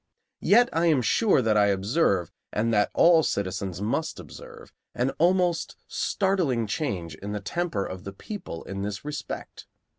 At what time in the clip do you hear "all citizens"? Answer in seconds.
2.95-3.83